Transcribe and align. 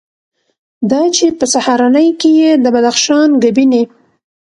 دا 0.91 1.01
چې 1.15 1.25
په 1.39 1.45
سهارنۍ 1.53 2.09
کې 2.19 2.29
یې 2.41 2.51
د 2.63 2.65
بدخشان 2.75 3.29
ګبیني، 3.43 3.83